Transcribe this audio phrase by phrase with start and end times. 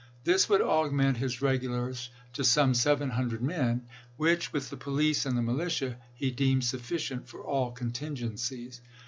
[0.23, 3.85] This would augment his regulars to some seven hun dred men,
[4.17, 8.81] which, with the police and the militia, he deemed sufficient for all contingencies.